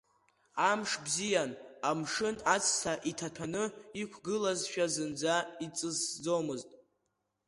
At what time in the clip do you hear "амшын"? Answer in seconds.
1.89-2.35